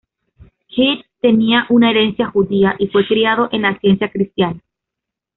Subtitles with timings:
[0.67, 4.59] Keith tenía una herencia judía y fue criado en la Ciencia Cristiana.